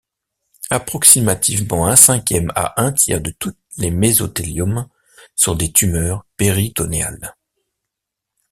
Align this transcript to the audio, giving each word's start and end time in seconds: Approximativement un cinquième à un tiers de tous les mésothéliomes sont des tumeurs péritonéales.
Approximativement 0.71 1.85
un 1.85 1.95
cinquième 1.95 2.51
à 2.55 2.73
un 2.81 2.91
tiers 2.91 3.21
de 3.21 3.29
tous 3.29 3.55
les 3.77 3.91
mésothéliomes 3.91 4.89
sont 5.35 5.53
des 5.53 5.71
tumeurs 5.71 6.25
péritonéales. 6.37 7.35